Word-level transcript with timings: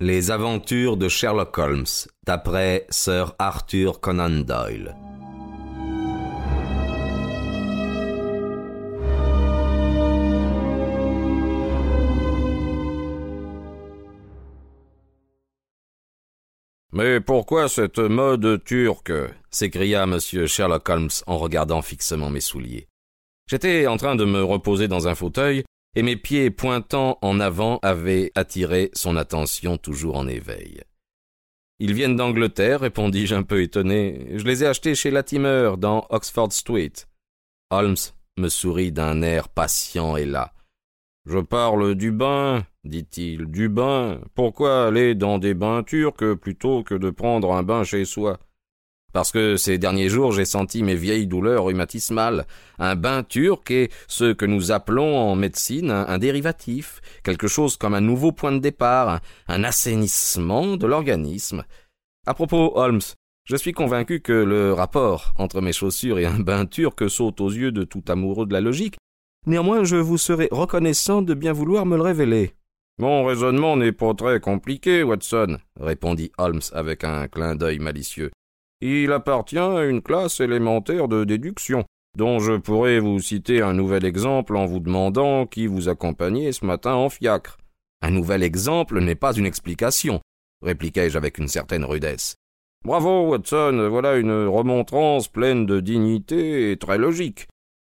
Les 0.00 0.30
aventures 0.30 0.98
de 0.98 1.08
Sherlock 1.08 1.56
Holmes, 1.56 1.86
d'après 2.26 2.86
Sir 2.90 3.34
Arthur 3.38 3.98
Conan 3.98 4.44
Doyle. 4.44 4.94
Mais 16.92 17.20
pourquoi 17.22 17.70
cette 17.70 17.98
mode 17.98 18.62
turque? 18.64 19.12
s'écria 19.50 20.02
M. 20.02 20.18
Sherlock 20.20 20.86
Holmes 20.90 21.08
en 21.26 21.38
regardant 21.38 21.80
fixement 21.80 22.28
mes 22.28 22.40
souliers. 22.42 22.86
J'étais 23.48 23.86
en 23.86 23.96
train 23.96 24.14
de 24.14 24.26
me 24.26 24.44
reposer 24.44 24.88
dans 24.88 25.08
un 25.08 25.14
fauteuil 25.14 25.64
et 25.96 26.02
mes 26.02 26.16
pieds 26.16 26.50
pointant 26.50 27.18
en 27.22 27.40
avant 27.40 27.80
avaient 27.82 28.30
attiré 28.34 28.90
son 28.92 29.16
attention 29.16 29.78
toujours 29.78 30.16
en 30.16 30.28
éveil. 30.28 30.82
Ils 31.78 31.94
viennent 31.94 32.16
d'Angleterre, 32.16 32.80
répondis-je 32.80 33.34
un 33.34 33.42
peu 33.42 33.62
étonné. 33.62 34.26
Je 34.36 34.44
les 34.44 34.62
ai 34.62 34.66
achetés 34.66 34.94
chez 34.94 35.10
Latimer, 35.10 35.72
dans 35.78 36.06
Oxford 36.10 36.52
Street. 36.52 36.92
Holmes 37.70 37.96
me 38.38 38.48
sourit 38.48 38.92
d'un 38.92 39.22
air 39.22 39.48
patient 39.48 40.16
et 40.16 40.26
là. 40.26 40.52
Je 41.24 41.38
parle 41.38 41.94
du 41.94 42.12
bain, 42.12 42.64
dit-il. 42.84 43.46
Du 43.46 43.68
bain. 43.68 44.20
Pourquoi 44.34 44.86
aller 44.86 45.14
dans 45.14 45.38
des 45.38 45.54
bains 45.54 45.82
turcs 45.82 46.34
plutôt 46.34 46.84
que 46.84 46.94
de 46.94 47.10
prendre 47.10 47.52
un 47.52 47.62
bain 47.62 47.84
chez 47.84 48.04
soi? 48.04 48.38
Parce 49.16 49.32
que 49.32 49.56
ces 49.56 49.78
derniers 49.78 50.10
jours 50.10 50.32
j'ai 50.32 50.44
senti 50.44 50.82
mes 50.82 50.94
vieilles 50.94 51.26
douleurs 51.26 51.64
rhumatismales. 51.64 52.44
Un 52.78 52.96
bain 52.96 53.22
turc 53.22 53.70
est 53.70 53.90
ce 54.08 54.34
que 54.34 54.44
nous 54.44 54.72
appelons 54.72 55.16
en 55.16 55.34
médecine 55.34 55.90
un, 55.90 56.18
dérivatif, 56.18 57.00
quelque 57.24 57.48
chose 57.48 57.78
comme 57.78 57.94
un 57.94 58.02
nouveau 58.02 58.32
point 58.32 58.52
de 58.52 58.58
départ, 58.58 59.22
un, 59.48 59.64
assainissement 59.64 60.76
de 60.76 60.86
l'organisme. 60.86 61.64
À 62.26 62.34
propos, 62.34 62.72
Holmes, 62.74 63.00
je 63.44 63.56
suis 63.56 63.72
convaincu 63.72 64.20
que 64.20 64.34
le 64.34 64.74
rapport 64.74 65.32
entre 65.38 65.62
mes 65.62 65.72
chaussures 65.72 66.18
et 66.18 66.26
un 66.26 66.40
bain 66.40 66.66
turc 66.66 67.08
saute 67.08 67.40
aux 67.40 67.50
yeux 67.50 67.72
de 67.72 67.84
tout 67.84 68.04
amoureux 68.08 68.44
de 68.44 68.52
la 68.52 68.60
logique. 68.60 68.98
Néanmoins, 69.46 69.84
je 69.84 69.96
vous 69.96 70.18
serai 70.18 70.50
reconnaissant 70.50 71.22
de 71.22 71.32
bien 71.32 71.54
vouloir 71.54 71.86
me 71.86 71.96
le 71.96 72.02
révéler. 72.02 72.52
Mon 72.98 73.24
raisonnement 73.24 73.78
n'est 73.78 73.92
pas 73.92 74.12
très 74.12 74.40
compliqué, 74.40 75.02
Watson, 75.02 75.56
répondit 75.80 76.32
Holmes 76.36 76.60
avec 76.72 77.02
un 77.02 77.28
clin 77.28 77.56
d'œil 77.56 77.78
malicieux. 77.78 78.30
Il 78.80 79.12
appartient 79.12 79.58
à 79.58 79.84
une 79.84 80.02
classe 80.02 80.40
élémentaire 80.40 81.08
de 81.08 81.24
déduction, 81.24 81.84
dont 82.16 82.38
je 82.40 82.52
pourrais 82.52 82.98
vous 82.98 83.20
citer 83.20 83.62
un 83.62 83.72
nouvel 83.72 84.04
exemple 84.04 84.56
en 84.56 84.66
vous 84.66 84.80
demandant 84.80 85.46
qui 85.46 85.66
vous 85.66 85.88
accompagnait 85.88 86.52
ce 86.52 86.64
matin 86.64 86.94
en 86.94 87.08
fiacre. 87.08 87.56
Un 88.02 88.10
nouvel 88.10 88.42
exemple 88.42 89.00
n'est 89.00 89.14
pas 89.14 89.32
une 89.32 89.46
explication, 89.46 90.20
répliquai-je 90.62 91.16
avec 91.16 91.38
une 91.38 91.48
certaine 91.48 91.84
rudesse. 91.84 92.36
Bravo, 92.84 93.30
Watson, 93.30 93.88
voilà 93.90 94.16
une 94.16 94.46
remontrance 94.46 95.28
pleine 95.28 95.66
de 95.66 95.80
dignité 95.80 96.70
et 96.70 96.76
très 96.76 96.98
logique. 96.98 97.48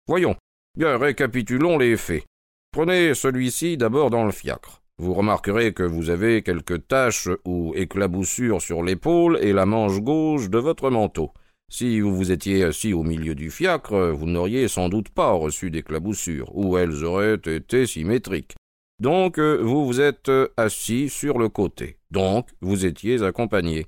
Voyons, 0.09 0.37
bien 0.77 0.97
récapitulons 0.97 1.79
les 1.79 1.97
faits. 1.97 2.25
Prenez 2.73 3.15
celui-ci 3.15 3.77
d'abord 3.77 4.11
dans 4.11 4.25
le 4.25 4.33
fiacre. 4.33 4.80
Vous 5.01 5.15
remarquerez 5.15 5.73
que 5.73 5.83
vous 5.83 6.11
avez 6.11 6.43
quelques 6.43 6.87
taches 6.87 7.31
ou 7.47 7.73
éclaboussures 7.75 8.61
sur 8.61 8.83
l'épaule 8.83 9.39
et 9.41 9.55
la 9.55 9.65
manche 9.65 9.99
gauche 9.99 10.51
de 10.51 10.59
votre 10.59 10.91
manteau. 10.91 11.33
Si 11.71 12.01
vous 12.01 12.15
vous 12.15 12.33
étiez 12.33 12.65
assis 12.65 12.93
au 12.93 13.03
milieu 13.03 13.35
du 13.35 13.51
fiacre, 13.51 14.11
vous 14.11 14.27
n'auriez 14.27 14.69
sans 14.69 14.91
doute 14.91 15.09
pas 15.09 15.31
reçu 15.33 15.71
d'éclaboussures, 15.71 16.55
ou 16.55 16.77
elles 16.77 17.03
auraient 17.03 17.41
été 17.47 17.87
symétriques. 17.87 18.57
Donc 19.01 19.39
vous 19.39 19.87
vous 19.87 20.03
êtes 20.03 20.31
assis 20.59 21.09
sur 21.09 21.39
le 21.39 21.49
côté. 21.49 21.97
Donc 22.11 22.51
vous 22.61 22.85
étiez 22.85 23.23
accompagné. 23.23 23.87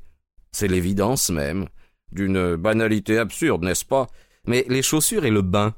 C'est 0.50 0.68
l'évidence 0.68 1.28
même. 1.28 1.66
D'une 2.10 2.56
banalité 2.56 3.18
absurde, 3.18 3.64
n'est-ce 3.64 3.84
pas? 3.84 4.06
Mais 4.46 4.64
les 4.66 4.80
chaussures 4.80 5.27
et 5.27 5.30
le 5.30 5.42
bain? 5.42 5.74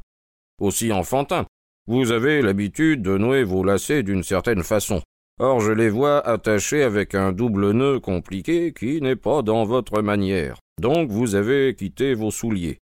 Aussi 0.60 0.92
enfantin. 0.92 1.44
Vous 1.88 2.12
avez 2.12 2.40
l'habitude 2.40 3.02
de 3.02 3.18
nouer 3.18 3.42
vos 3.42 3.64
lacets 3.64 4.04
d'une 4.04 4.22
certaine 4.22 4.62
façon. 4.62 5.02
Or 5.40 5.60
je 5.60 5.72
les 5.72 5.90
vois 5.90 6.20
attachés 6.20 6.82
avec 6.82 7.14
un 7.14 7.32
double 7.32 7.72
nœud 7.72 7.98
compliqué 7.98 8.72
qui 8.72 9.00
n'est 9.00 9.16
pas 9.16 9.42
dans 9.42 9.64
votre 9.64 10.00
manière. 10.00 10.58
Donc 10.80 11.10
vous 11.10 11.34
avez 11.34 11.74
quitté 11.74 12.14
vos 12.14 12.30
souliers. 12.30 12.78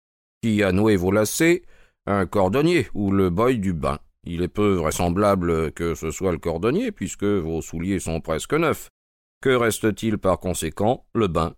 Qui 0.43 0.63
a 0.63 0.73
noué 0.73 0.97
vos 0.97 1.11
lacets? 1.11 1.63
Un 2.07 2.27
cordonnier 2.27 2.87
ou 2.95 3.11
le 3.11 3.31
boy 3.31 3.59
du 3.59 3.73
bain. 3.73 3.99
Il 4.25 4.43
est 4.43 4.49
peu 4.49 4.75
vraisemblable 4.75 5.73
que 5.73 5.95
ce 5.95 6.11
soit 6.11 6.33
le 6.33 6.39
cordonnier, 6.39 6.93
puisque 6.93 7.25
vos 7.25 7.63
souliers 7.63 8.01
sont 8.01 8.21
presque 8.21 8.55
neufs. 8.55 8.91
Que 9.41 9.51
reste-t-il 9.51 10.19
par 10.19 10.41
conséquent? 10.41 11.05
Le 11.15 11.29
bain. 11.29 11.55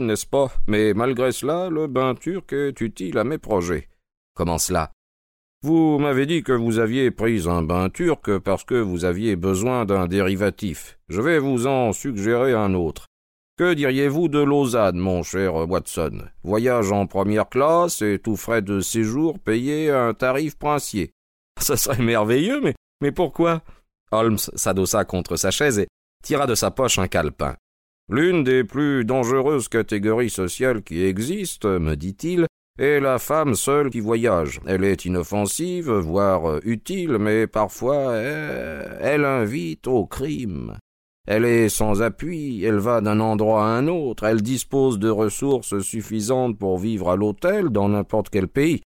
N'est-ce 0.00 0.26
pas? 0.26 0.52
Mais 0.66 0.94
malgré 0.94 1.32
cela, 1.32 1.68
le 1.70 1.86
bain 1.86 2.14
turc 2.14 2.52
est 2.52 2.80
utile 2.80 3.18
à 3.18 3.24
mes 3.24 3.38
projets. 3.38 3.88
Comment 4.34 4.58
cela? 4.58 4.92
Vous 5.62 5.98
m'avez 5.98 6.24
dit 6.24 6.42
que 6.42 6.52
vous 6.52 6.78
aviez 6.78 7.10
pris 7.10 7.46
un 7.46 7.62
bain 7.62 7.90
turc 7.90 8.38
parce 8.38 8.64
que 8.64 8.74
vous 8.74 9.04
aviez 9.04 9.36
besoin 9.36 9.84
d'un 9.84 10.06
dérivatif. 10.06 10.98
Je 11.08 11.20
vais 11.20 11.38
vous 11.38 11.66
en 11.66 11.92
suggérer 11.92 12.54
un 12.54 12.72
autre. 12.72 13.06
Que 13.58 13.74
diriez-vous 13.74 14.28
de 14.28 14.38
Lausanne, 14.38 14.96
mon 14.96 15.22
cher 15.22 15.54
Watson? 15.54 16.22
Voyage 16.42 16.92
en 16.92 17.06
première 17.06 17.50
classe 17.50 18.00
et 18.00 18.18
tout 18.18 18.36
frais 18.36 18.62
de 18.62 18.80
séjour 18.80 19.38
payé 19.38 19.90
à 19.90 20.04
un 20.04 20.14
tarif 20.14 20.56
princier. 20.56 21.10
Ce 21.60 21.76
serait 21.76 22.02
merveilleux, 22.02 22.62
mais, 22.62 22.74
mais 23.02 23.12
pourquoi? 23.12 23.60
Holmes 24.12 24.38
s'adossa 24.38 25.04
contre 25.04 25.36
sa 25.36 25.50
chaise 25.50 25.78
et 25.78 25.88
tira 26.24 26.46
de 26.46 26.54
sa 26.54 26.70
poche 26.70 26.98
un 26.98 27.06
calepin. 27.06 27.54
L'une 28.12 28.42
des 28.42 28.64
plus 28.64 29.04
dangereuses 29.04 29.68
catégories 29.68 30.30
sociales 30.30 30.82
qui 30.82 31.04
existent, 31.04 31.78
me 31.78 31.94
dit-il, 31.94 32.46
est 32.76 32.98
la 32.98 33.20
femme 33.20 33.54
seule 33.54 33.88
qui 33.88 34.00
voyage. 34.00 34.60
Elle 34.66 34.82
est 34.82 35.04
inoffensive, 35.04 35.92
voire 35.92 36.58
utile, 36.64 37.18
mais 37.20 37.46
parfois 37.46 38.16
elle 38.16 39.24
invite 39.24 39.86
au 39.86 40.06
crime. 40.06 40.76
Elle 41.28 41.44
est 41.44 41.68
sans 41.68 42.02
appui, 42.02 42.64
elle 42.64 42.78
va 42.78 43.00
d'un 43.00 43.20
endroit 43.20 43.66
à 43.66 43.76
un 43.76 43.86
autre, 43.86 44.24
elle 44.24 44.42
dispose 44.42 44.98
de 44.98 45.08
ressources 45.08 45.78
suffisantes 45.78 46.58
pour 46.58 46.78
vivre 46.78 47.10
à 47.10 47.16
l'hôtel 47.16 47.68
dans 47.68 47.88
n'importe 47.88 48.30
quel 48.30 48.48
pays. 48.48 48.80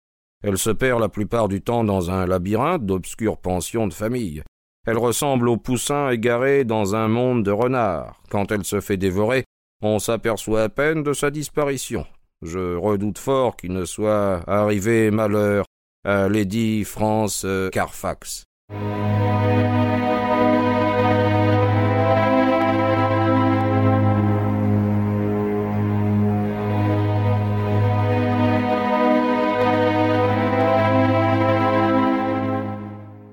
Elle 0.44 0.58
se 0.58 0.72
perd 0.72 1.00
la 1.00 1.10
plupart 1.10 1.48
du 1.48 1.62
temps 1.62 1.84
dans 1.84 2.10
un 2.10 2.26
labyrinthe 2.26 2.88
d'obscures 2.88 3.38
pensions 3.38 3.86
de 3.86 3.94
famille. 3.94 4.42
Elle 4.88 4.98
ressemble 4.98 5.48
au 5.48 5.58
poussin 5.58 6.10
égaré 6.10 6.64
dans 6.64 6.96
un 6.96 7.08
monde 7.08 7.44
de 7.44 7.52
renards. 7.52 8.22
Quand 8.30 8.52
elle 8.52 8.66
se 8.66 8.82
fait 8.82 8.98
dévorer, 8.98 9.44
on 9.82 10.00
s'aperçoit 10.00 10.64
à 10.64 10.70
peine 10.70 11.04
de 11.04 11.14
sa 11.14 11.30
disparition. 11.30 12.06
Je 12.42 12.76
redoute 12.76 13.20
fort 13.20 13.56
qu'il 13.56 13.74
ne 13.74 13.86
soit 13.86 14.42
arrivé 14.50 15.12
malheur 15.12 15.66
à 16.04 16.28
Lady 16.28 16.84
France 16.84 17.46
Carfax. 17.72 18.46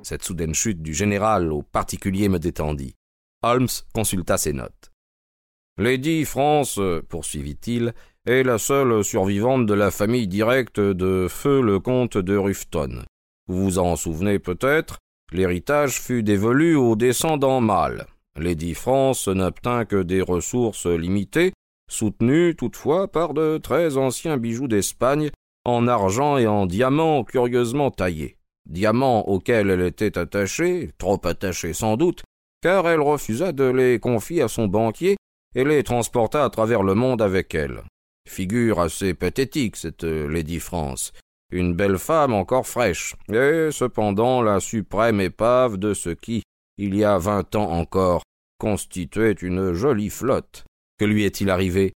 Cette 0.09 0.25
soudaine 0.25 0.55
chute 0.55 0.81
du 0.81 0.95
général 0.95 1.53
au 1.53 1.61
particulier 1.61 2.31
me 2.31 2.39
détendit. 2.39 2.95
Holmes 3.43 3.69
consulta 3.93 4.39
ses 4.39 4.55
notes. 4.55 4.91
Lady 5.77 6.25
France, 6.25 6.81
poursuivit-il, 7.11 7.93
est 8.25 8.43
la 8.43 8.57
seule 8.57 9.05
survivante 9.05 9.67
de 9.67 9.75
la 9.75 9.91
famille 9.91 10.27
directe 10.27 10.81
de 10.81 11.27
feu 11.29 11.61
le 11.61 11.79
comte 11.79 12.17
de 12.17 12.39
Rufton. 12.39 13.05
Vous 13.49 13.65
vous 13.65 13.79
en 13.79 13.97
souvenez 13.97 14.39
peut-être, 14.39 14.97
l'héritage 15.31 16.01
fut 16.01 16.23
dévolu 16.23 16.75
aux 16.75 16.97
descendants 16.97 17.61
mâles. 17.61 18.07
Lady 18.35 18.73
France 18.73 19.29
n'obtint 19.29 19.85
que 19.85 20.03
des 20.03 20.23
ressources 20.23 20.87
limitées, 20.87 21.53
soutenues 21.91 22.57
toutefois 22.57 23.09
par 23.09 23.35
de 23.35 23.59
très 23.59 23.99
anciens 23.99 24.39
bijoux 24.39 24.69
d'Espagne 24.69 25.29
en 25.67 25.87
argent 25.87 26.39
et 26.39 26.47
en 26.47 26.65
diamants 26.65 27.25
curieusement 27.25 27.91
taillés 27.91 28.38
diamants 28.69 29.27
auxquels 29.29 29.71
elle 29.71 29.83
était 29.83 30.19
attachée, 30.19 30.91
trop 30.99 31.21
attachée 31.25 31.73
sans 31.73 31.97
doute, 31.97 32.23
car 32.63 32.89
elle 32.89 33.01
refusa 33.01 33.53
de 33.53 33.65
les 33.65 33.99
confier 33.99 34.43
à 34.43 34.49
son 34.49 34.67
banquier 34.67 35.17
et 35.55 35.65
les 35.65 35.83
transporta 35.83 36.45
à 36.45 36.51
travers 36.51 36.83
le 36.83 36.95
monde 36.95 37.23
avec 37.23 37.55
elle. 37.55 37.83
Figure 38.29 38.81
assez 38.81 39.15
pathétique, 39.15 39.77
cette 39.77 40.05
Lady 40.05 40.61
France. 40.61 41.13
Une 41.51 41.75
belle 41.75 41.99
femme 41.99 42.35
encore 42.35 42.67
fraîche, 42.67 43.15
et 43.33 43.71
cependant 43.73 44.43
la 44.43 44.61
suprême 44.61 45.21
épave 45.21 45.79
de 45.79 45.95
ce 45.95 46.11
qui, 46.11 46.43
il 46.77 46.95
y 46.95 47.05
a 47.05 47.17
vingt 47.17 47.55
ans 47.57 47.71
encore, 47.71 48.23
constituait 48.59 49.33
une 49.33 49.73
jolie 49.73 50.11
flotte. 50.11 50.65
Que 50.99 51.07
lui 51.07 51.25
est-il 51.25 51.49
arrivé? 51.49 51.93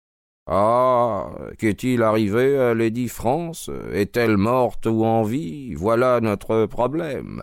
Ah, 0.51 1.31
qu'est-il 1.59 2.03
arrivé 2.03 2.59
à 2.59 2.73
Lady 2.73 3.09
France? 3.09 3.71
Est-elle 3.93 4.39
morte 4.39 4.87
ou 4.87 5.05
en 5.05 5.23
vie? 5.23 5.75
Voilà 5.75 6.21
notre 6.21 6.65
problème. 6.65 7.43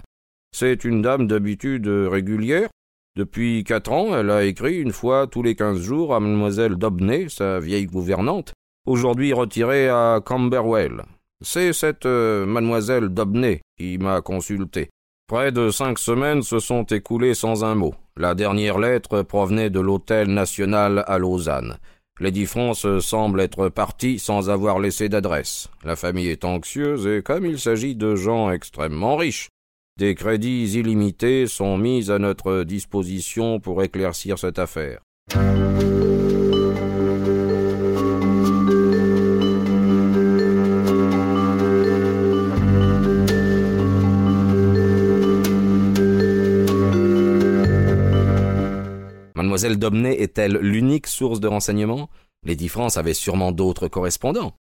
C'est 0.51 0.83
une 0.83 1.03
dame 1.03 1.27
d'habitude 1.27 1.87
régulière. 1.87 2.69
Depuis 3.15 3.63
quatre 3.63 3.91
ans, 3.91 4.17
elle 4.17 4.31
a 4.31 4.43
écrit 4.43 4.81
une 4.81 4.91
fois 4.91 5.27
tous 5.27 5.43
les 5.43 5.55
quinze 5.55 5.79
jours 5.79 6.15
à 6.15 6.19
mademoiselle 6.19 6.77
Dobney, 6.77 7.29
sa 7.29 7.59
vieille 7.59 7.85
gouvernante, 7.85 8.53
aujourd'hui 8.87 9.33
retirée 9.33 9.87
à 9.87 10.19
Camberwell. 10.25 11.03
C'est 11.41 11.73
cette 11.73 12.07
euh, 12.07 12.47
mademoiselle 12.47 13.09
Dobney 13.09 13.61
qui 13.77 13.99
m'a 13.99 14.21
consulté. 14.21 14.89
Près 15.27 15.51
de 15.51 15.69
cinq 15.69 15.99
semaines 15.99 16.41
se 16.41 16.59
sont 16.59 16.83
écoulées 16.83 17.35
sans 17.35 17.63
un 17.63 17.75
mot. 17.75 17.93
La 18.17 18.33
dernière 18.33 18.79
lettre 18.79 19.21
provenait 19.21 19.69
de 19.69 19.79
l'hôtel 19.79 20.29
national 20.29 21.03
à 21.05 21.17
Lausanne. 21.17 21.77
Lady 22.21 22.45
France 22.45 22.87
semble 22.99 23.41
être 23.41 23.67
partie 23.67 24.19
sans 24.19 24.49
avoir 24.49 24.79
laissé 24.79 25.09
d'adresse. 25.09 25.67
La 25.83 25.97
famille 25.97 26.29
est 26.29 26.45
anxieuse 26.45 27.07
et 27.07 27.21
comme 27.21 27.45
il 27.45 27.59
s'agit 27.59 27.95
de 27.95 28.15
gens 28.15 28.51
extrêmement 28.51 29.17
riches, 29.17 29.49
des 29.97 30.15
crédits 30.15 30.79
illimités 30.79 31.45
sont 31.45 31.77
mis 31.77 32.09
à 32.09 32.17
notre 32.17 32.63
disposition 32.63 33.59
pour 33.59 33.83
éclaircir 33.83 34.39
cette 34.39 34.59
affaire. 34.59 35.01
Mademoiselle 49.55 50.19
est-elle 50.19 50.57
l'unique 50.57 51.07
source 51.07 51.39
de 51.39 51.47
renseignements? 51.47 52.09
Lady 52.45 52.67
France 52.67 52.97
avait 52.97 53.13
sûrement 53.13 53.53
d'autres 53.53 53.87
correspondants. 53.87 54.53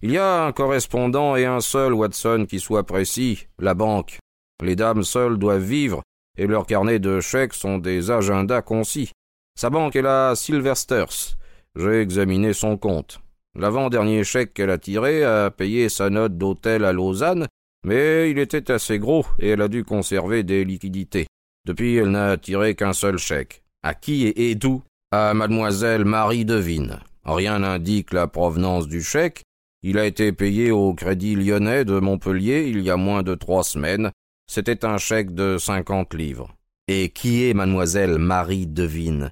Il 0.00 0.12
y 0.12 0.16
a 0.16 0.44
un 0.44 0.52
correspondant 0.52 1.34
et 1.34 1.44
un 1.44 1.58
seul, 1.58 1.92
Watson, 1.92 2.46
qui 2.48 2.60
soit 2.60 2.86
précis, 2.86 3.48
la 3.58 3.74
banque. 3.74 4.18
Les 4.62 4.76
dames 4.76 5.02
seules 5.02 5.38
doivent 5.38 5.64
vivre, 5.64 6.02
et 6.36 6.46
leurs 6.46 6.66
carnets 6.66 7.00
de 7.00 7.18
chèques 7.18 7.52
sont 7.52 7.78
des 7.78 8.12
agendas 8.12 8.62
concis. 8.62 9.10
Sa 9.58 9.70
banque 9.70 9.96
est 9.96 10.02
la 10.02 10.36
Silversters. 10.36 11.36
J'ai 11.74 12.00
examiné 12.00 12.52
son 12.52 12.76
compte. 12.76 13.18
L'avant-dernier 13.56 14.22
chèque 14.22 14.54
qu'elle 14.54 14.70
a 14.70 14.78
tiré 14.78 15.24
a 15.24 15.50
payé 15.50 15.88
sa 15.88 16.10
note 16.10 16.38
d'hôtel 16.38 16.84
à 16.84 16.92
Lausanne, 16.92 17.48
mais 17.84 18.30
il 18.30 18.38
était 18.38 18.70
assez 18.70 19.00
gros 19.00 19.26
et 19.40 19.48
elle 19.48 19.62
a 19.62 19.68
dû 19.68 19.82
conserver 19.82 20.44
des 20.44 20.64
liquidités. 20.64 21.26
Depuis, 21.66 21.96
elle 21.96 22.12
n'a 22.12 22.36
tiré 22.36 22.76
qu'un 22.76 22.92
seul 22.92 23.18
chèque. 23.18 23.64
À 23.82 23.94
qui 23.94 24.26
et 24.26 24.54
d'où 24.56 24.82
À 25.12 25.34
mademoiselle 25.34 26.04
Marie 26.04 26.44
Devine. 26.44 26.98
Rien 27.24 27.60
n'indique 27.60 28.12
la 28.12 28.26
provenance 28.26 28.88
du 28.88 29.02
chèque. 29.02 29.42
Il 29.82 29.98
a 29.98 30.06
été 30.06 30.32
payé 30.32 30.72
au 30.72 30.94
Crédit 30.94 31.36
Lyonnais 31.36 31.84
de 31.84 32.00
Montpellier 32.00 32.66
il 32.68 32.80
y 32.80 32.90
a 32.90 32.96
moins 32.96 33.22
de 33.22 33.36
trois 33.36 33.62
semaines. 33.62 34.10
C'était 34.50 34.84
un 34.84 34.98
chèque 34.98 35.32
de 35.32 35.58
cinquante 35.58 36.14
livres. 36.14 36.48
Et 36.88 37.10
qui 37.10 37.48
est 37.48 37.54
mademoiselle 37.54 38.18
Marie 38.18 38.66
Devine 38.66 39.30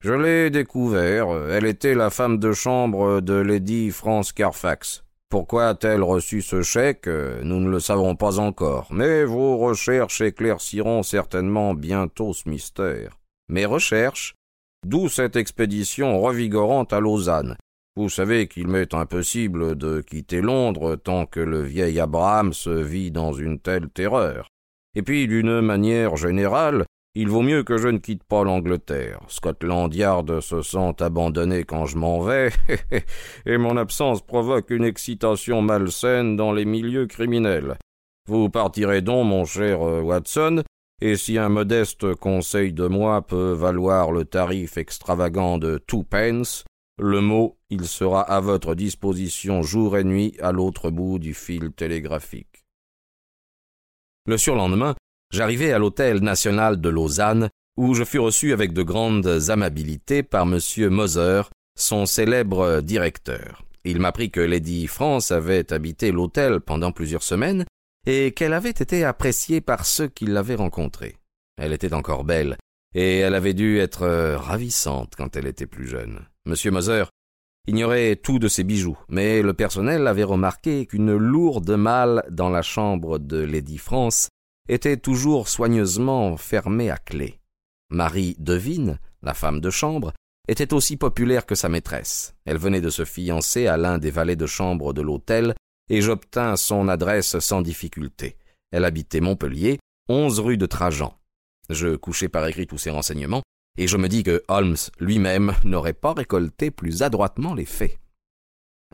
Je 0.00 0.12
l'ai 0.12 0.50
découvert. 0.50 1.28
Elle 1.50 1.66
était 1.66 1.96
la 1.96 2.10
femme 2.10 2.38
de 2.38 2.52
chambre 2.52 3.20
de 3.20 3.34
Lady 3.34 3.90
France 3.90 4.32
Carfax. 4.32 5.02
Pourquoi 5.28 5.68
a-t-elle 5.68 6.02
reçu 6.02 6.42
ce 6.42 6.62
chèque? 6.62 7.08
Nous 7.08 7.58
ne 7.58 7.70
le 7.70 7.80
savons 7.80 8.14
pas 8.14 8.38
encore, 8.38 8.88
mais 8.92 9.24
vos 9.24 9.56
recherches 9.56 10.20
éclairciront 10.20 11.02
certainement 11.02 11.74
bientôt 11.74 12.32
ce 12.34 12.48
mystère. 12.48 13.21
Mes 13.52 13.66
recherches 13.66 14.34
D'où 14.86 15.10
cette 15.10 15.36
expédition 15.36 16.18
revigorante 16.22 16.94
à 16.94 17.00
Lausanne. 17.00 17.58
Vous 17.96 18.08
savez 18.08 18.48
qu'il 18.48 18.66
m'est 18.66 18.94
impossible 18.94 19.76
de 19.76 20.00
quitter 20.00 20.40
Londres 20.40 20.96
tant 20.96 21.26
que 21.26 21.38
le 21.38 21.60
vieil 21.60 22.00
Abraham 22.00 22.54
se 22.54 22.70
vit 22.70 23.10
dans 23.10 23.34
une 23.34 23.58
telle 23.58 23.90
terreur. 23.90 24.48
Et 24.94 25.02
puis, 25.02 25.28
d'une 25.28 25.60
manière 25.60 26.16
générale, 26.16 26.86
il 27.14 27.28
vaut 27.28 27.42
mieux 27.42 27.62
que 27.62 27.76
je 27.76 27.88
ne 27.88 27.98
quitte 27.98 28.24
pas 28.24 28.42
l'Angleterre. 28.42 29.20
Scotland 29.28 29.94
Yard 29.94 30.40
se 30.40 30.62
sent 30.62 30.94
abandonné 31.00 31.64
quand 31.64 31.84
je 31.84 31.98
m'en 31.98 32.20
vais, 32.20 32.50
et 33.44 33.58
mon 33.58 33.76
absence 33.76 34.22
provoque 34.22 34.70
une 34.70 34.84
excitation 34.84 35.60
malsaine 35.60 36.36
dans 36.36 36.52
les 36.52 36.64
milieux 36.64 37.06
criminels. 37.06 37.76
Vous 38.26 38.48
partirez 38.48 39.02
donc, 39.02 39.26
mon 39.26 39.44
cher 39.44 39.86
euh, 39.86 40.00
Watson, 40.00 40.62
et 41.04 41.16
si 41.16 41.36
un 41.36 41.48
modeste 41.48 42.14
conseil 42.14 42.72
de 42.72 42.86
moi 42.86 43.22
peut 43.22 43.50
valoir 43.50 44.12
le 44.12 44.24
tarif 44.24 44.76
extravagant 44.76 45.58
de 45.58 45.78
two 45.78 46.04
pence, 46.04 46.64
le 46.96 47.20
mot 47.20 47.58
il 47.70 47.88
sera 47.88 48.20
à 48.20 48.38
votre 48.38 48.76
disposition 48.76 49.62
jour 49.62 49.98
et 49.98 50.04
nuit 50.04 50.36
à 50.40 50.52
l'autre 50.52 50.90
bout 50.90 51.18
du 51.18 51.34
fil 51.34 51.72
télégraphique. 51.72 52.64
Le 54.28 54.38
surlendemain, 54.38 54.94
j'arrivai 55.32 55.72
à 55.72 55.80
l'hôtel 55.80 56.20
national 56.20 56.80
de 56.80 56.88
Lausanne, 56.88 57.48
où 57.76 57.94
je 57.94 58.04
fus 58.04 58.20
reçu 58.20 58.52
avec 58.52 58.72
de 58.72 58.84
grandes 58.84 59.50
amabilités 59.50 60.22
par 60.22 60.42
M. 60.42 60.60
Moser, 60.88 61.42
son 61.76 62.06
célèbre 62.06 62.80
directeur. 62.80 63.64
Il 63.84 63.98
m'apprit 63.98 64.30
que 64.30 64.40
Lady 64.40 64.86
France 64.86 65.32
avait 65.32 65.72
habité 65.72 66.12
l'hôtel 66.12 66.60
pendant 66.60 66.92
plusieurs 66.92 67.24
semaines 67.24 67.64
et 68.06 68.32
qu'elle 68.32 68.52
avait 68.52 68.70
été 68.70 69.04
appréciée 69.04 69.60
par 69.60 69.86
ceux 69.86 70.08
qui 70.08 70.26
l'avaient 70.26 70.54
rencontrée. 70.54 71.16
Elle 71.56 71.72
était 71.72 71.94
encore 71.94 72.24
belle, 72.24 72.56
et 72.94 73.18
elle 73.18 73.34
avait 73.34 73.54
dû 73.54 73.78
être 73.78 74.02
euh, 74.02 74.38
ravissante 74.38 75.14
quand 75.16 75.36
elle 75.36 75.46
était 75.46 75.66
plus 75.66 75.86
jeune. 75.86 76.26
Monsieur 76.44 76.70
Moser 76.70 77.04
ignorait 77.66 78.16
tout 78.16 78.38
de 78.38 78.48
ses 78.48 78.64
bijoux, 78.64 78.98
mais 79.08 79.42
le 79.42 79.54
personnel 79.54 80.06
avait 80.06 80.24
remarqué 80.24 80.86
qu'une 80.86 81.14
lourde 81.14 81.70
malle 81.70 82.24
dans 82.30 82.50
la 82.50 82.62
chambre 82.62 83.18
de 83.18 83.38
Lady 83.38 83.78
France 83.78 84.28
était 84.68 84.96
toujours 84.96 85.48
soigneusement 85.48 86.36
fermée 86.36 86.90
à 86.90 86.96
clé. 86.96 87.38
Marie 87.90 88.36
Devine, 88.38 88.98
la 89.22 89.34
femme 89.34 89.60
de 89.60 89.70
chambre, 89.70 90.12
était 90.48 90.74
aussi 90.74 90.96
populaire 90.96 91.46
que 91.46 91.54
sa 91.54 91.68
maîtresse. 91.68 92.34
Elle 92.44 92.58
venait 92.58 92.80
de 92.80 92.90
se 92.90 93.04
fiancer 93.04 93.66
à 93.66 93.76
l'un 93.76 93.98
des 93.98 94.10
valets 94.10 94.36
de 94.36 94.46
chambre 94.46 94.92
de 94.92 95.02
l'hôtel 95.02 95.54
et 95.88 96.00
j'obtins 96.00 96.56
son 96.56 96.88
adresse 96.88 97.38
sans 97.38 97.62
difficulté. 97.62 98.36
Elle 98.70 98.84
habitait 98.84 99.20
Montpellier, 99.20 99.78
onze 100.08 100.40
rue 100.40 100.56
de 100.56 100.66
Trajan. 100.66 101.14
Je 101.68 101.96
couchai 101.96 102.28
par 102.28 102.46
écrit 102.46 102.66
tous 102.66 102.78
ces 102.78 102.90
renseignements, 102.90 103.42
et 103.78 103.86
je 103.86 103.96
me 103.96 104.08
dis 104.08 104.22
que 104.22 104.42
Holmes 104.48 104.76
lui-même 104.98 105.54
n'aurait 105.64 105.92
pas 105.92 106.12
récolté 106.12 106.70
plus 106.70 107.02
adroitement 107.02 107.54
les 107.54 107.64
faits. 107.64 107.98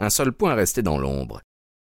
Un 0.01 0.11
seul 0.11 0.33
point 0.33 0.55
restait 0.55 0.83
dans 0.83 0.99
l'ombre. 0.99 1.41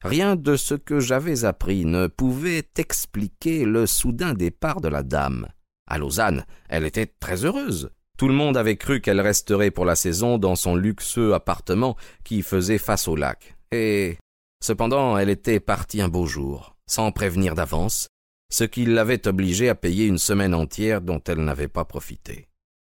Rien 0.03 0.35
de 0.35 0.57
ce 0.57 0.73
que 0.73 0.99
j'avais 0.99 1.45
appris 1.45 1.85
ne 1.85 2.07
pouvait 2.07 2.67
expliquer 2.77 3.63
le 3.63 3.85
soudain 3.85 4.33
départ 4.33 4.81
de 4.81 4.89
la 4.89 5.01
dame. 5.01 5.47
À 5.87 5.97
Lausanne, 5.97 6.45
elle 6.67 6.83
était 6.83 7.05
très 7.05 7.45
heureuse. 7.45 7.89
Tout 8.17 8.27
le 8.27 8.33
monde 8.33 8.57
avait 8.57 8.75
cru 8.75 8.99
qu'elle 8.99 9.21
resterait 9.21 9.71
pour 9.71 9.85
la 9.85 9.95
saison 9.95 10.37
dans 10.37 10.55
son 10.55 10.75
luxueux 10.75 11.33
appartement 11.33 11.95
qui 12.23 12.41
faisait 12.41 12.77
face 12.77 13.07
au 13.07 13.15
lac. 13.15 13.55
Et 13.71 14.17
Cependant, 14.63 15.17
elle 15.17 15.29
était 15.29 15.59
partie 15.59 16.01
un 16.01 16.07
beau 16.07 16.25
jour, 16.25 16.77
sans 16.87 17.11
prévenir 17.11 17.53
d'avance, 17.53 18.07
ce 18.49 18.63
qui 18.63 18.85
l'avait 18.85 19.27
obligée 19.27 19.67
à 19.67 19.75
payer 19.75 20.05
une 20.05 20.17
semaine 20.17 20.53
entière 20.53 21.01
dont 21.01 21.21
elle 21.27 21.43
n'avait 21.43 21.67
pas 21.67 21.83
profité. 21.83 22.47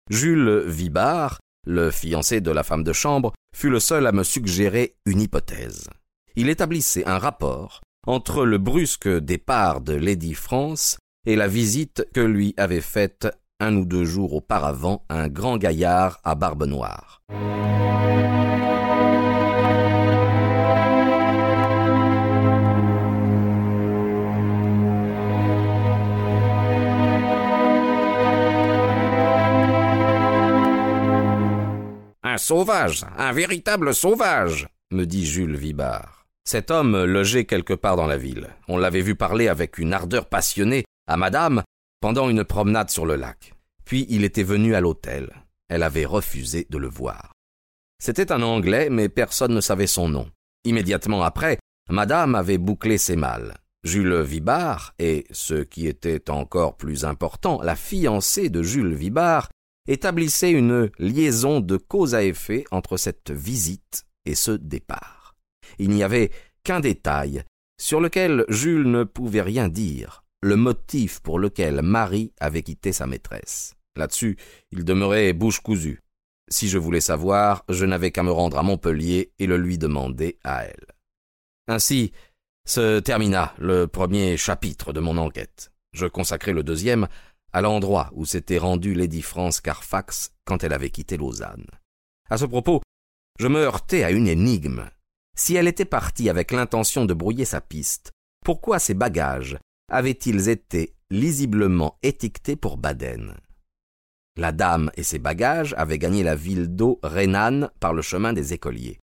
Jules 0.08 0.66
Vibard, 0.68 1.40
le 1.66 1.90
fiancé 1.90 2.42
de 2.42 2.52
la 2.52 2.62
femme 2.62 2.84
de 2.84 2.94
chambre, 2.94 3.34
fut 3.56 3.72
le 3.72 3.80
seul 3.80 4.06
à 4.06 4.12
me 4.12 4.22
suggérer 4.22 4.98
une 5.08 5.22
hypothèse. 5.22 5.90
Il 6.36 6.48
établissait 6.48 7.08
un 7.08 7.18
rapport 7.18 7.82
entre 8.06 8.46
le 8.46 8.60
brusque 8.60 9.10
départ 9.10 9.82
de 9.82 9.94
Lady 9.94 10.36
France 10.36 11.00
et 11.26 11.36
la 11.36 11.48
visite 11.48 12.06
que 12.14 12.22
lui 12.22 12.54
avait 12.56 12.82
faite 12.82 13.28
un 13.60 13.76
ou 13.78 13.86
deux 13.86 14.06
jours 14.06 14.36
auparavant 14.36 15.06
un 15.10 15.28
grand 15.28 15.58
gaillard 15.58 16.20
à 16.24 16.36
barbe 16.36 16.66
noire. 16.66 17.24
Sauvage, 32.38 33.06
un 33.18 33.32
véritable 33.32 33.94
sauvage, 33.94 34.68
me 34.92 35.06
dit 35.06 35.26
Jules 35.26 35.56
Vibard. 35.56 36.26
Cet 36.46 36.72
homme 36.72 37.04
logeait 37.04 37.46
quelque 37.46 37.74
part 37.74 37.96
dans 37.96 38.08
la 38.08 38.18
ville. 38.18 38.50
On 38.68 38.78
l'avait 38.78 39.02
vu 39.02 39.16
parler 39.16 39.48
avec 39.48 39.78
une 39.78 39.94
ardeur 39.94 40.28
passionnée 40.28 40.84
à 41.08 41.18
madame 41.18 41.64
pendant 42.02 42.30
une 42.30 42.44
promenade 42.44 42.90
sur 42.90 43.06
le 43.06 43.16
lac. 43.16 43.54
Puis 43.86 44.06
il 44.10 44.24
était 44.24 44.44
venu 44.44 44.76
à 44.76 44.82
l'hôtel. 44.82 45.32
Elle 45.70 45.84
avait 45.84 46.06
refusé 46.06 46.68
de 46.70 46.78
le 46.78 46.88
voir. 46.88 47.32
C'était 48.04 48.32
un 48.32 48.42
Anglais, 48.42 48.90
mais 48.90 49.08
personne 49.08 49.54
ne 49.54 49.62
savait 49.62 49.88
son 49.88 50.10
nom. 50.10 50.30
Immédiatement 50.66 51.24
après, 51.24 51.58
madame 51.90 52.36
avait 52.36 52.58
bouclé 52.58 52.98
ses 52.98 53.16
malles. 53.16 53.54
Jules 53.84 54.22
Vibard 54.22 54.94
et, 55.00 55.26
ce 55.32 55.56
qui 55.56 55.88
était 55.88 56.30
encore 56.30 56.78
plus 56.78 57.06
important, 57.06 57.62
la 57.62 57.76
fiancée 57.76 58.50
de 58.50 58.64
Jules 58.64 58.94
Vibard 58.94 59.50
établissait 59.88 60.52
une 60.52 60.90
liaison 60.98 61.60
de 61.60 61.78
cause 61.78 62.16
à 62.16 62.24
effet 62.24 62.66
entre 62.72 62.98
cette 62.98 63.32
visite 63.32 64.06
et 64.26 64.36
ce 64.36 64.52
départ. 64.52 65.36
Il 65.80 65.90
n'y 65.90 66.04
avait 66.04 66.32
qu'un 66.64 66.80
détail 66.80 67.44
sur 67.80 68.00
lequel 68.00 68.46
Jules 68.48 68.90
ne 68.90 69.04
pouvait 69.04 69.42
rien 69.42 69.68
dire, 69.68 70.24
le 70.42 70.56
motif 70.56 71.20
pour 71.20 71.40
lequel 71.40 71.82
Marie 71.82 72.32
avait 72.40 72.64
quitté 72.64 72.94
sa 72.94 73.08
maîtresse. 73.08 73.76
Là-dessus, 73.96 74.38
il 74.72 74.86
demeurait 74.86 75.34
bouche 75.34 75.60
cousue. 75.60 76.02
Si 76.50 76.70
je 76.70 76.78
voulais 76.78 77.02
savoir, 77.02 77.64
je 77.70 77.86
n'avais 77.86 78.12
qu'à 78.12 78.24
me 78.24 78.32
rendre 78.32 78.58
à 78.58 78.64
Montpellier 78.64 79.32
et 79.40 79.48
le 79.48 79.58
lui 79.58 79.78
demander 79.78 80.38
à 80.44 80.66
elle. 80.66 80.86
Ainsi 81.68 82.12
se 82.66 83.00
termina 83.00 83.54
le 83.58 83.88
premier 83.88 84.38
chapitre 84.38 84.94
de 84.94 85.00
mon 85.00 85.18
enquête. 85.18 85.72
Je 85.94 86.06
consacrai 86.06 86.54
le 86.54 86.64
deuxième 86.64 87.08
à 87.54 87.62
l'endroit 87.62 88.10
où 88.14 88.26
s'était 88.26 88.58
rendue 88.58 88.94
Lady 88.94 89.22
France 89.22 89.62
Carfax 89.62 90.34
quand 90.46 90.64
elle 90.64 90.74
avait 90.74 90.90
quitté 90.90 91.18
Lausanne. 91.18 91.68
À 92.30 92.38
ce 92.38 92.46
propos, 92.46 92.82
je 93.40 93.48
me 93.48 93.60
heurtai 93.60 94.04
à 94.04 94.12
une 94.12 94.28
énigme. 94.28 94.90
Si 95.36 95.56
elle 95.56 95.68
était 95.68 95.86
partie 95.86 96.30
avec 96.30 96.52
l'intention 96.52 97.06
de 97.06 97.14
brouiller 97.14 97.46
sa 97.46 97.62
piste, 97.62 98.12
pourquoi 98.44 98.80
ses 98.80 98.94
bagages 98.94 99.58
avaient-ils 99.90 100.50
été 100.50 100.96
lisiblement 101.10 101.98
étiquetés 102.04 102.56
pour 102.56 102.78
Baden? 102.78 103.36
La 104.36 104.52
dame 104.52 104.92
et 104.96 105.04
ses 105.04 105.20
bagages 105.20 105.76
avaient 105.78 106.00
gagné 106.00 106.24
la 106.24 106.36
ville 106.36 106.76
d'eau 106.76 107.00
rhénane 107.04 107.70
par 107.80 107.94
le 107.94 108.02
chemin 108.02 108.34
des 108.34 108.54
écoliers. 108.54 109.00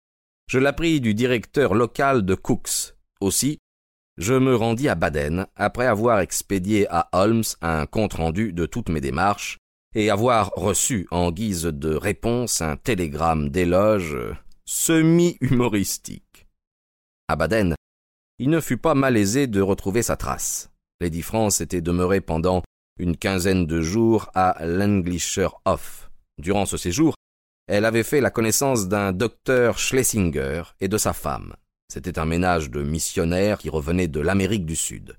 Je 0.48 0.60
l'appris 0.60 1.00
du 1.00 1.14
directeur 1.14 1.74
local 1.74 2.24
de 2.24 2.36
Cooks. 2.36 2.94
Aussi, 3.20 3.58
je 4.18 4.34
me 4.34 4.54
rendis 4.54 4.88
à 4.88 4.94
Baden 4.94 5.46
après 5.56 5.86
avoir 5.86 6.20
expédié 6.20 6.86
à 6.90 7.08
Holmes 7.12 7.44
un 7.60 7.86
compte-rendu 7.86 8.52
de 8.52 8.66
toutes 8.66 8.88
mes 8.88 9.00
démarches 9.00 9.58
et 9.94 10.10
avoir 10.10 10.50
reçu 10.56 11.06
en 11.10 11.30
guise 11.30 11.64
de 11.64 11.94
réponse 11.94 12.60
un 12.60 12.76
télégramme 12.76 13.50
d'éloge 13.50 14.16
semi-humoristique. 14.64 16.46
À 17.28 17.36
Baden, 17.36 17.74
il 18.38 18.50
ne 18.50 18.60
fut 18.60 18.76
pas 18.76 18.94
malaisé 18.94 19.46
de 19.46 19.60
retrouver 19.60 20.02
sa 20.02 20.16
trace. 20.16 20.70
Lady 21.00 21.22
France 21.22 21.60
était 21.60 21.80
demeurée 21.80 22.20
pendant 22.20 22.62
une 22.98 23.16
quinzaine 23.16 23.66
de 23.66 23.80
jours 23.80 24.30
à 24.34 24.64
l'Englischer 24.64 25.48
Hof. 25.64 26.10
Durant 26.38 26.66
ce 26.66 26.76
séjour, 26.76 27.14
elle 27.66 27.84
avait 27.84 28.02
fait 28.02 28.20
la 28.20 28.30
connaissance 28.30 28.88
d'un 28.88 29.12
docteur 29.12 29.78
Schlesinger 29.78 30.62
et 30.80 30.88
de 30.88 30.98
sa 30.98 31.12
femme. 31.12 31.54
C'était 31.88 32.18
un 32.18 32.26
ménage 32.26 32.70
de 32.70 32.82
missionnaires 32.82 33.58
qui 33.58 33.70
revenaient 33.70 34.08
de 34.08 34.20
l'Amérique 34.20 34.66
du 34.66 34.76
Sud. 34.76 35.16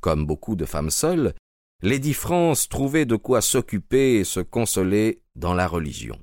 Comme 0.00 0.26
beaucoup 0.26 0.56
de 0.56 0.64
femmes 0.64 0.90
seules, 0.90 1.34
Lady 1.82 2.14
France 2.14 2.68
trouvait 2.68 3.04
de 3.04 3.16
quoi 3.16 3.40
s'occuper 3.40 4.16
et 4.16 4.24
se 4.24 4.40
consoler 4.40 5.22
dans 5.34 5.54
la 5.54 5.66
religion. 5.66 6.18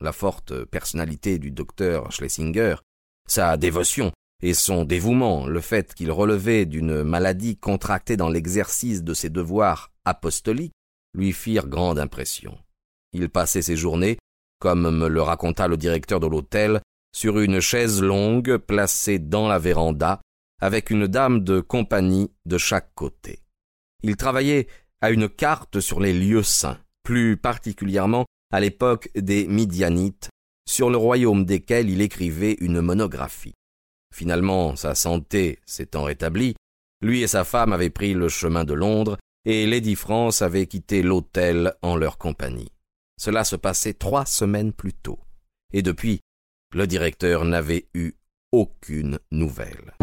La 0.00 0.12
forte 0.12 0.64
personnalité 0.66 1.38
du 1.38 1.50
docteur 1.50 2.12
Schlesinger, 2.12 2.76
sa 3.26 3.56
dévotion 3.56 4.12
et 4.42 4.54
son 4.54 4.84
dévouement, 4.84 5.46
le 5.46 5.60
fait 5.60 5.94
qu'il 5.94 6.12
relevait 6.12 6.66
d'une 6.66 7.02
maladie 7.02 7.56
contractée 7.56 8.16
dans 8.16 8.28
l'exercice 8.28 9.02
de 9.02 9.14
ses 9.14 9.30
devoirs 9.30 9.90
apostoliques, 10.04 10.74
lui 11.14 11.32
firent 11.32 11.66
grande 11.66 11.98
impression. 11.98 12.58
Il 13.12 13.30
passait 13.30 13.62
ses 13.62 13.76
journées, 13.76 14.18
comme 14.58 14.90
me 14.90 15.08
le 15.08 15.22
raconta 15.22 15.66
le 15.66 15.76
directeur 15.76 16.20
de 16.20 16.26
l'hôtel, 16.26 16.82
sur 17.14 17.38
une 17.38 17.60
chaise 17.60 18.02
longue 18.02 18.56
placée 18.56 19.18
dans 19.18 19.46
la 19.46 19.58
véranda, 19.58 20.20
avec 20.60 20.90
une 20.90 21.06
dame 21.06 21.44
de 21.44 21.60
compagnie 21.60 22.30
de 22.44 22.58
chaque 22.58 22.92
côté. 22.94 23.40
Il 24.02 24.16
travaillait 24.16 24.66
à 25.00 25.10
une 25.10 25.28
carte 25.28 25.80
sur 25.80 26.00
les 26.00 26.12
lieux 26.12 26.42
saints, 26.42 26.78
plus 27.04 27.36
particulièrement 27.36 28.26
à 28.52 28.60
l'époque 28.60 29.10
des 29.14 29.46
Midianites, 29.46 30.28
sur 30.68 30.90
le 30.90 30.96
royaume 30.96 31.44
desquels 31.44 31.88
il 31.88 32.00
écrivait 32.00 32.56
une 32.60 32.80
monographie. 32.80 33.54
Finalement, 34.12 34.74
sa 34.76 34.94
santé 34.94 35.60
s'étant 35.66 36.04
rétablie, 36.04 36.54
lui 37.00 37.22
et 37.22 37.28
sa 37.28 37.44
femme 37.44 37.72
avaient 37.72 37.90
pris 37.90 38.14
le 38.14 38.28
chemin 38.28 38.64
de 38.64 38.74
Londres, 38.74 39.18
et 39.44 39.66
Lady 39.66 39.94
France 39.94 40.42
avait 40.42 40.66
quitté 40.66 41.02
l'hôtel 41.02 41.74
en 41.82 41.96
leur 41.96 42.18
compagnie. 42.18 42.72
Cela 43.20 43.44
se 43.44 43.56
passait 43.56 43.94
trois 43.94 44.26
semaines 44.26 44.72
plus 44.72 44.94
tôt. 44.94 45.18
Et 45.72 45.82
depuis, 45.82 46.20
le 46.74 46.88
directeur 46.88 47.44
n'avait 47.44 47.86
eu 47.94 48.12
aucune 48.50 49.20
nouvelle. 49.30 49.94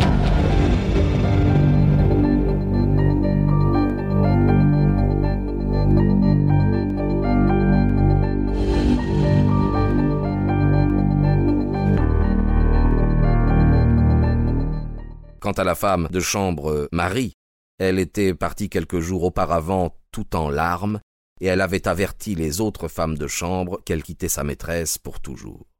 Quant 15.41 15.51
à 15.51 15.63
la 15.63 15.75
femme 15.75 16.07
de 16.09 16.19
chambre 16.21 16.87
Marie, 16.93 17.33
elle 17.79 17.99
était 17.99 18.33
partie 18.33 18.69
quelques 18.69 18.99
jours 18.99 19.23
auparavant 19.23 19.97
tout 20.11 20.35
en 20.35 20.49
larmes, 20.49 21.01
et 21.41 21.47
elle 21.47 21.61
avait 21.61 21.87
averti 21.87 22.35
les 22.35 22.61
autres 22.61 22.87
femmes 22.87 23.17
de 23.17 23.27
chambre 23.27 23.81
qu'elle 23.83 24.03
quittait 24.03 24.29
sa 24.29 24.43
maîtresse 24.43 24.97
pour 24.97 25.19
toujours. 25.19 25.70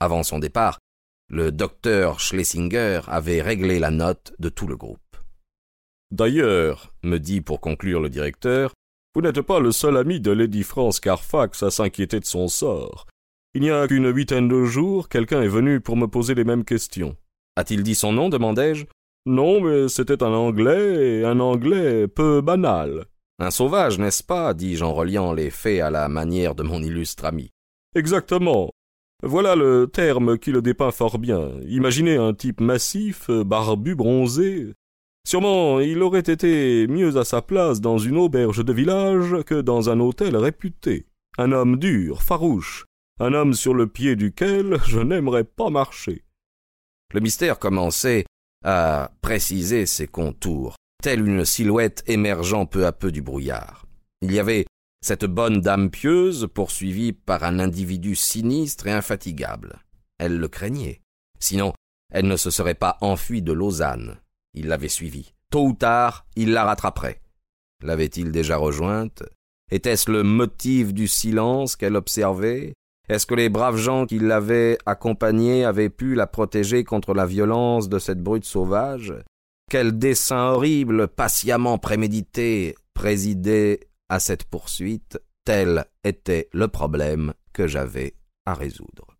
Avant 0.00 0.22
son 0.22 0.38
départ, 0.38 0.78
le 1.28 1.50
docteur 1.50 2.20
Schlesinger 2.20 3.00
avait 3.08 3.40
réglé 3.40 3.78
la 3.78 3.90
note 3.90 4.34
de 4.38 4.48
tout 4.48 4.66
le 4.66 4.76
groupe. 4.76 5.00
D'ailleurs, 6.10 6.94
me 7.02 7.18
dit 7.18 7.40
pour 7.40 7.60
conclure 7.60 8.00
le 8.00 8.10
directeur, 8.10 8.74
vous 9.14 9.22
n'êtes 9.22 9.40
pas 9.40 9.58
le 9.58 9.72
seul 9.72 9.96
ami 9.96 10.20
de 10.20 10.30
Lady 10.30 10.62
France 10.62 11.00
Carfax 11.00 11.62
à 11.62 11.70
s'inquiéter 11.70 12.20
de 12.20 12.26
son 12.26 12.48
sort. 12.48 13.06
Il 13.54 13.62
n'y 13.62 13.70
a 13.70 13.88
qu'une 13.88 14.14
huitaine 14.14 14.48
de 14.48 14.64
jours, 14.64 15.08
quelqu'un 15.08 15.40
est 15.40 15.48
venu 15.48 15.80
pour 15.80 15.96
me 15.96 16.06
poser 16.06 16.34
les 16.34 16.44
mêmes 16.44 16.64
questions. 16.64 17.16
A-t-il 17.56 17.82
dit 17.82 17.94
son 17.94 18.12
nom 18.12 18.28
demandai-je? 18.28 18.84
Non, 19.24 19.62
mais 19.62 19.88
c'était 19.88 20.22
un 20.22 20.32
Anglais, 20.32 21.20
et 21.20 21.24
un 21.24 21.40
Anglais 21.40 22.06
peu 22.06 22.42
banal. 22.42 23.06
Un 23.38 23.50
sauvage, 23.50 23.98
n'est-ce 23.98 24.22
pas? 24.22 24.52
dis-je 24.52 24.84
en 24.84 24.92
reliant 24.92 25.32
les 25.32 25.50
faits 25.50 25.80
à 25.80 25.90
la 25.90 26.08
manière 26.08 26.54
de 26.54 26.62
mon 26.62 26.82
illustre 26.82 27.24
ami. 27.24 27.50
Exactement. 27.94 28.70
Voilà 29.22 29.56
le 29.56 29.86
terme 29.86 30.38
qui 30.38 30.52
le 30.52 30.60
dépeint 30.60 30.90
fort 30.90 31.18
bien. 31.18 31.50
Imaginez 31.66 32.16
un 32.16 32.34
type 32.34 32.60
massif, 32.60 33.30
barbu, 33.30 33.94
bronzé. 33.94 34.74
Sûrement, 35.26 35.80
il 35.80 36.02
aurait 36.02 36.20
été 36.20 36.86
mieux 36.86 37.16
à 37.16 37.24
sa 37.24 37.42
place 37.42 37.80
dans 37.80 37.98
une 37.98 38.16
auberge 38.16 38.64
de 38.64 38.72
village 38.72 39.42
que 39.44 39.60
dans 39.60 39.90
un 39.90 39.98
hôtel 40.00 40.36
réputé. 40.36 41.06
Un 41.38 41.52
homme 41.52 41.78
dur, 41.78 42.22
farouche, 42.22 42.84
un 43.18 43.32
homme 43.32 43.54
sur 43.54 43.74
le 43.74 43.86
pied 43.86 44.16
duquel 44.16 44.78
je 44.86 45.00
n'aimerais 45.00 45.44
pas 45.44 45.70
marcher. 45.70 46.22
Le 47.12 47.20
mystère 47.20 47.58
commençait 47.58 48.24
à 48.64 49.10
préciser 49.20 49.86
ses 49.86 50.06
contours, 50.06 50.76
telle 51.02 51.26
une 51.26 51.44
silhouette 51.44 52.04
émergeant 52.06 52.66
peu 52.66 52.86
à 52.86 52.92
peu 52.92 53.10
du 53.10 53.22
brouillard. 53.22 53.86
Il 54.22 54.32
y 54.32 54.38
avait 54.38 54.66
cette 55.06 55.24
bonne 55.24 55.60
dame 55.60 55.88
pieuse 55.88 56.48
poursuivie 56.52 57.12
par 57.12 57.44
un 57.44 57.60
individu 57.60 58.16
sinistre 58.16 58.88
et 58.88 58.92
infatigable. 58.92 59.78
Elle 60.18 60.36
le 60.36 60.48
craignait. 60.48 61.00
Sinon, 61.38 61.74
elle 62.12 62.26
ne 62.26 62.36
se 62.36 62.50
serait 62.50 62.74
pas 62.74 62.98
enfuie 63.00 63.40
de 63.40 63.52
Lausanne. 63.52 64.16
Il 64.54 64.66
l'avait 64.66 64.88
suivie. 64.88 65.32
Tôt 65.52 65.64
ou 65.64 65.74
tard, 65.74 66.26
il 66.34 66.50
la 66.50 66.64
rattraperait. 66.64 67.20
L'avait-il 67.84 68.32
déjà 68.32 68.56
rejointe? 68.56 69.22
Était-ce 69.70 70.10
le 70.10 70.24
motif 70.24 70.92
du 70.92 71.06
silence 71.06 71.76
qu'elle 71.76 71.94
observait? 71.94 72.72
Est-ce 73.08 73.26
que 73.26 73.36
les 73.36 73.48
braves 73.48 73.76
gens 73.76 74.06
qui 74.06 74.18
l'avaient 74.18 74.76
accompagnée 74.86 75.64
avaient 75.64 75.88
pu 75.88 76.16
la 76.16 76.26
protéger 76.26 76.82
contre 76.82 77.14
la 77.14 77.26
violence 77.26 77.88
de 77.88 78.00
cette 78.00 78.24
brute 78.24 78.44
sauvage? 78.44 79.14
Quel 79.70 79.96
dessein 80.00 80.48
horrible, 80.48 81.06
patiemment 81.06 81.78
prémédité, 81.78 82.74
présidait 82.92 83.88
à 84.08 84.20
cette 84.20 84.44
poursuite, 84.44 85.18
tel 85.44 85.86
était 86.04 86.48
le 86.52 86.68
problème 86.68 87.34
que 87.52 87.66
j'avais 87.66 88.14
à 88.44 88.54
résoudre. 88.54 89.16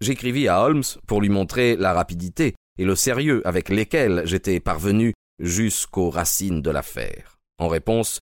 J'écrivis 0.00 0.48
à 0.48 0.62
Holmes 0.62 0.82
pour 1.06 1.20
lui 1.20 1.28
montrer 1.28 1.76
la 1.76 1.92
rapidité 1.92 2.54
et 2.78 2.84
le 2.84 2.96
sérieux 2.96 3.46
avec 3.46 3.68
lesquels 3.68 4.22
j'étais 4.24 4.58
parvenu 4.58 5.12
jusqu'aux 5.38 6.10
racines 6.10 6.62
de 6.62 6.70
l'affaire. 6.70 7.36
En 7.58 7.68
réponse, 7.68 8.18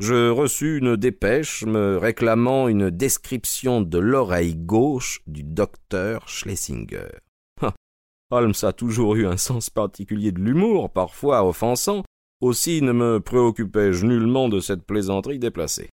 je 0.00 0.30
reçus 0.30 0.78
une 0.78 0.96
dépêche 0.96 1.64
me 1.64 1.96
réclamant 1.96 2.68
une 2.68 2.90
description 2.90 3.80
de 3.80 3.98
l'oreille 3.98 4.56
gauche 4.56 5.20
du 5.26 5.42
docteur 5.42 6.28
Schlesinger. 6.28 7.10
Ah, 7.60 7.74
Holmes 8.30 8.54
a 8.62 8.72
toujours 8.72 9.14
eu 9.16 9.26
un 9.26 9.36
sens 9.36 9.70
particulier 9.70 10.32
de 10.32 10.40
l'humour, 10.40 10.90
parfois 10.90 11.46
offensant, 11.46 12.02
aussi 12.40 12.82
ne 12.82 12.92
me 12.92 13.20
préoccupai-je 13.20 14.06
nullement 14.06 14.48
de 14.48 14.60
cette 14.60 14.84
plaisanterie 14.84 15.38
déplacée. 15.38 15.90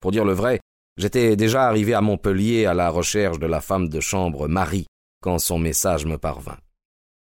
Pour 0.00 0.10
dire 0.10 0.24
le 0.24 0.32
vrai, 0.32 0.60
J'étais 0.98 1.36
déjà 1.36 1.68
arrivé 1.68 1.94
à 1.94 2.00
Montpellier 2.00 2.66
à 2.66 2.74
la 2.74 2.90
recherche 2.90 3.38
de 3.38 3.46
la 3.46 3.60
femme 3.60 3.88
de 3.88 4.00
chambre 4.00 4.48
Marie 4.48 4.86
quand 5.22 5.38
son 5.38 5.60
message 5.60 6.06
me 6.06 6.18
parvint. 6.18 6.58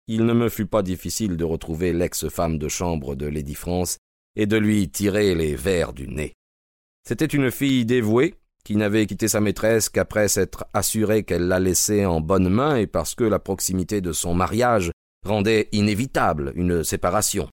Il 0.07 0.27
ne 0.27 0.33
me 0.33 0.47
fut 0.47 0.67
pas 0.67 0.83
difficile 0.83 1.37
de 1.37 1.43
retrouver 1.43 1.91
l'ex-femme 1.91 2.59
de 2.59 2.67
chambre 2.67 3.15
de 3.15 3.25
Lady 3.25 3.55
France 3.55 3.97
et 4.35 4.45
de 4.45 4.57
lui 4.57 4.89
tirer 4.89 5.35
les 5.35 5.55
vers 5.55 5.93
du 5.93 6.07
nez. 6.07 6.33
C'était 7.07 7.25
une 7.25 7.51
fille 7.51 7.85
dévouée, 7.85 8.35
qui 8.63 8.75
n'avait 8.77 9.05
quitté 9.05 9.27
sa 9.27 9.41
maîtresse 9.41 9.89
qu'après 9.89 10.29
s'être 10.29 10.65
assurée 10.73 11.23
qu'elle 11.23 11.47
la 11.47 11.59
laissait 11.59 12.05
en 12.05 12.21
bonne 12.21 12.49
main 12.49 12.77
et 12.77 12.87
parce 12.87 13.13
que 13.13 13.25
la 13.25 13.39
proximité 13.39 13.99
de 13.99 14.13
son 14.13 14.33
mariage 14.33 14.91
rendait 15.25 15.69
inévitable 15.71 16.53
une 16.55 16.83
séparation. 16.83 17.49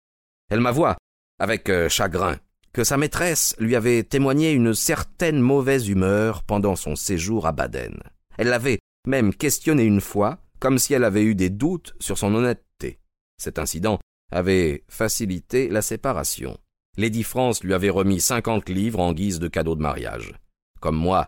Elle 0.51 0.61
m'avoua, 0.61 0.97
avec 1.39 1.69
euh, 1.69 1.89
chagrin, 1.89 2.37
que 2.73 2.85
sa 2.85 2.97
maîtresse 2.97 3.57
lui 3.59 3.75
avait 3.75 4.05
témoigné 4.05 4.53
une 4.53 4.75
certaine 4.75 5.41
mauvaise 5.41 5.89
humeur 5.89 6.45
pendant 6.45 6.77
son 6.77 6.95
séjour 6.95 7.47
à 7.47 7.53
Baden. 7.53 7.99
Elle 8.39 8.49
l'avait 8.49 8.79
même 9.07 9.35
questionné 9.35 9.85
une 9.85 10.01
fois, 10.01 10.39
comme 10.61 10.79
si 10.79 10.95
elle 10.95 11.05
avait 11.05 11.25
eu 11.25 11.35
des 11.35 11.51
doutes 11.51 11.95
sur 11.99 12.19
son 12.19 12.35
honnêteté. 12.35 13.01
Cet 13.39 13.59
incident 13.59 13.99
avait 14.31 14.85
facilité 14.89 15.69
la 15.69 15.83
séparation. 15.83 16.59
Lady 16.97 17.23
France 17.23 17.63
lui 17.63 17.75
avait 17.75 17.91
remis 17.91 18.21
cinquante 18.21 18.69
livres 18.69 19.01
en 19.01 19.13
guise 19.13 19.39
de 19.39 19.49
cadeau 19.49 19.75
de 19.75 19.83
mariage. 19.83 20.35
Comme 20.81 20.97
moi, 20.97 21.27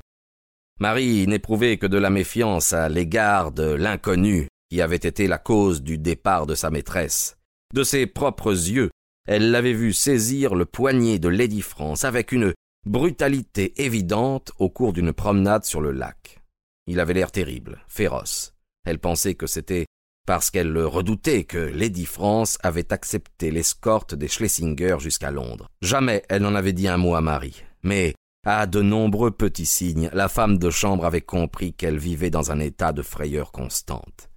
Marie 0.80 1.26
n'éprouvait 1.26 1.76
que 1.76 1.86
de 1.86 1.98
la 1.98 2.10
méfiance 2.10 2.72
à 2.72 2.88
l'égard 2.88 3.52
de 3.52 3.72
l'inconnu 3.72 4.48
qui 4.70 4.80
avait 4.80 4.96
été 4.96 5.26
la 5.26 5.38
cause 5.38 5.82
du 5.82 5.98
départ 5.98 6.46
de 6.46 6.54
sa 6.54 6.70
maîtresse. 6.70 7.36
De 7.74 7.84
ses 7.84 8.06
propres 8.06 8.50
yeux, 8.50 8.90
elle 9.26 9.50
l'avait 9.50 9.74
vu 9.74 9.92
saisir 9.92 10.54
le 10.54 10.64
poignet 10.64 11.18
de 11.18 11.28
Lady 11.28 11.60
France 11.60 12.04
avec 12.04 12.32
une 12.32 12.52
brutalité 12.84 13.80
évidente 13.82 14.52
au 14.58 14.68
cours 14.68 14.92
d'une 14.92 15.12
promenade 15.12 15.64
sur 15.64 15.80
le 15.80 15.92
lac. 15.92 16.42
Il 16.86 17.00
avait 17.00 17.14
l'air 17.14 17.30
terrible, 17.30 17.84
féroce. 17.86 18.54
Elle 18.84 18.98
pensait 18.98 19.34
que 19.34 19.46
c'était 19.46 19.86
parce 20.26 20.50
qu'elle 20.50 20.70
le 20.70 20.86
redoutait 20.86 21.44
que 21.44 21.58
Lady 21.58 22.06
France 22.06 22.58
avait 22.62 22.92
accepté 22.92 23.50
l'escorte 23.50 24.14
des 24.14 24.28
Schlesinger 24.28 24.96
jusqu'à 24.98 25.30
Londres. 25.30 25.66
Jamais 25.80 26.22
elle 26.28 26.42
n'en 26.42 26.54
avait 26.54 26.72
dit 26.72 26.88
un 26.88 26.96
mot 26.96 27.14
à 27.14 27.20
Marie. 27.20 27.62
Mais, 27.82 28.14
à 28.46 28.66
de 28.66 28.82
nombreux 28.82 29.30
petits 29.30 29.66
signes, 29.66 30.10
la 30.12 30.28
femme 30.28 30.58
de 30.58 30.70
chambre 30.70 31.04
avait 31.04 31.20
compris 31.20 31.72
qu'elle 31.72 31.98
vivait 31.98 32.30
dans 32.30 32.50
un 32.50 32.60
état 32.60 32.92
de 32.92 33.02
frayeur 33.02 33.52
constante. 33.52 34.30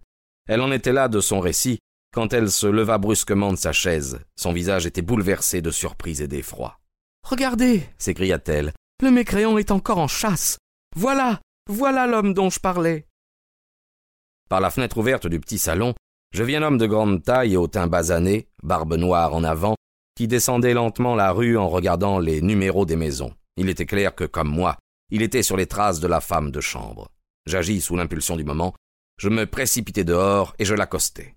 Elle 0.47 0.61
en 0.61 0.71
était 0.71 0.93
là 0.93 1.07
de 1.07 1.19
son 1.19 1.39
récit 1.39 1.79
quand 2.13 2.33
elle 2.33 2.49
se 2.49 2.67
leva 2.67 2.97
brusquement 2.97 3.51
de 3.51 3.57
sa 3.57 3.73
chaise. 3.73 4.19
Son 4.35 4.53
visage 4.53 4.85
était 4.85 5.01
bouleversé 5.01 5.61
de 5.61 5.71
surprise 5.71 6.21
et 6.21 6.27
d'effroi. 6.27 6.79
Regardez, 7.23 7.83
s'écria-t-elle, 7.97 8.71
le 9.03 9.11
mécréant 9.11 9.57
est 9.57 9.71
encore 9.71 9.97
en 9.97 10.07
chasse. 10.07 10.57
Voilà, 10.95 11.41
voilà 11.67 12.07
l'homme 12.07 12.33
dont 12.33 12.49
je 12.49 12.59
parlais. 12.59 13.05
Par 14.49 14.61
la 14.61 14.69
fenêtre 14.69 14.97
ouverte 14.97 15.27
du 15.27 15.39
petit 15.39 15.57
salon, 15.57 15.93
je 16.33 16.43
vis 16.43 16.55
un 16.55 16.63
homme 16.63 16.77
de 16.77 16.85
grande 16.85 17.23
taille 17.23 17.53
et 17.53 17.57
au 17.57 17.67
teint 17.67 17.87
basané, 17.87 18.47
barbe 18.61 18.95
noire 18.95 19.33
en 19.33 19.43
avant, 19.43 19.75
qui 20.15 20.27
descendait 20.27 20.73
lentement 20.73 21.15
la 21.15 21.31
rue 21.31 21.57
en 21.57 21.67
regardant 21.67 22.19
les 22.19 22.41
numéros 22.41 22.85
des 22.85 22.95
maisons. 22.95 23.33
Il 23.57 23.69
était 23.69 23.85
clair 23.85 24.13
que, 24.13 24.23
comme 24.23 24.49
moi, 24.49 24.77
il 25.09 25.21
était 25.21 25.43
sur 25.43 25.57
les 25.57 25.65
traces 25.65 25.99
de 25.99 26.07
la 26.07 26.21
femme 26.21 26.51
de 26.51 26.61
chambre. 26.61 27.09
J'agis 27.45 27.81
sous 27.81 27.95
l'impulsion 27.95 28.35
du 28.35 28.43
moment, 28.43 28.73
je 29.17 29.29
me 29.29 29.45
précipitai 29.45 30.03
dehors 30.03 30.55
et 30.59 30.65
je 30.65 30.75
l'accostai. 30.75 31.35